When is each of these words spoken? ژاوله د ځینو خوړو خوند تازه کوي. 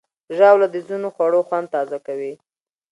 ژاوله 0.37 0.67
د 0.71 0.75
ځینو 0.87 1.07
خوړو 1.15 1.39
خوند 1.47 1.67
تازه 1.75 1.97
کوي. 2.07 2.33